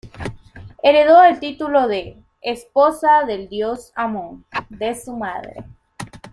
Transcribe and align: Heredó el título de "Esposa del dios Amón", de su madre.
Heredó 0.81 1.21
el 1.23 1.39
título 1.39 1.87
de 1.87 2.23
"Esposa 2.41 3.23
del 3.27 3.47
dios 3.49 3.91
Amón", 3.93 4.45
de 4.71 4.99
su 4.99 5.15
madre. 5.15 5.63